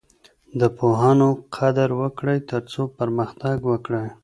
[0.59, 4.07] د پوهانو قدر وکړئ ترڅو پرمختګ وکړئ.